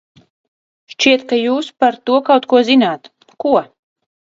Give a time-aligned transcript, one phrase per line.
[0.93, 3.13] Šķiet, ka jūs par to kaut ko zināt,
[3.47, 3.55] ko?